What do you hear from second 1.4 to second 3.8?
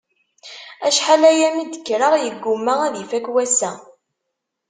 mi d-kkreɣ, yegguma ad ifakk wassa.